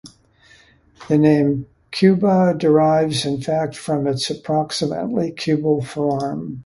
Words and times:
The 1.09 1.19
name 1.19 1.67
"Cuba" 1.91 2.55
derives 2.57 3.23
in 3.23 3.39
fact 3.39 3.75
from 3.75 4.07
its 4.07 4.31
approximately 4.31 5.29
cubical 5.31 5.83
form. 5.83 6.59